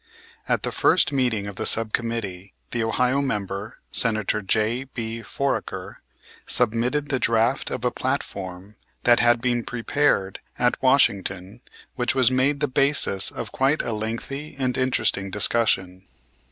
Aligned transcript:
At 0.49 0.63
the 0.63 0.71
first 0.71 1.11
meeting 1.11 1.45
of 1.45 1.57
the 1.57 1.65
sub 1.67 1.93
committee, 1.93 2.55
the 2.71 2.83
Ohio 2.83 3.21
member, 3.21 3.75
Senator 3.91 4.41
J.B. 4.41 5.21
Foraker, 5.21 5.97
submitted 6.47 7.09
the 7.09 7.19
draft 7.19 7.69
of 7.69 7.85
a 7.85 7.91
platform 7.91 8.77
that 9.03 9.19
had 9.19 9.41
been 9.41 9.63
prepared 9.63 10.39
at 10.57 10.81
Washington 10.81 11.61
which 11.97 12.15
was 12.15 12.31
made 12.31 12.61
the 12.61 12.67
basis 12.67 13.29
of 13.29 13.51
quite 13.51 13.83
a 13.83 13.93
lengthy 13.93 14.55
and 14.57 14.75
interesting 14.75 15.29
discussion. 15.29 16.07